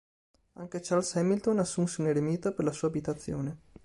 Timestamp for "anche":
0.55-0.81